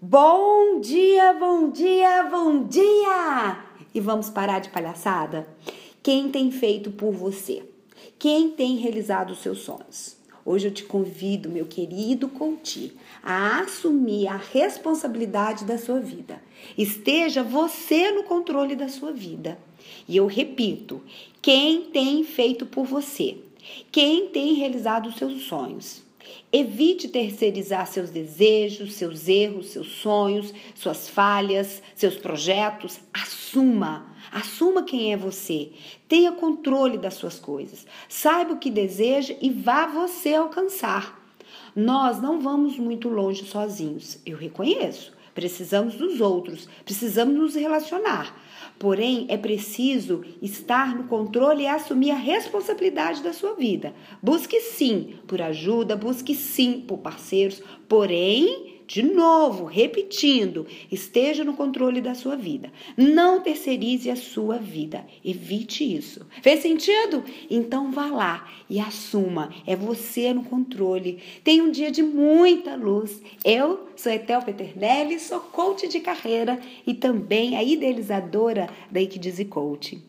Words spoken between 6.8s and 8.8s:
por você? Quem tem